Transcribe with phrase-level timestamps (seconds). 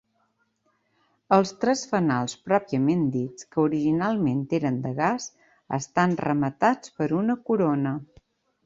[1.37, 5.29] Els tres fanals pròpiament dits, que originalment eren de gas,
[5.83, 7.97] estan rematats per una corona.